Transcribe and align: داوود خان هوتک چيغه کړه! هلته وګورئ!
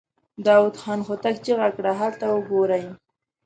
داوود 0.45 0.75
خان 0.81 0.99
هوتک 1.07 1.35
چيغه 1.45 1.69
کړه! 1.75 1.91
هلته 2.01 2.25
وګورئ! 2.29 2.83